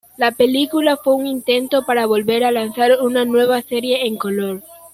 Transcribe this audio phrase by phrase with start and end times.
[0.17, 4.63] La película fue un intento para volver a lanzar una nueva serie en color.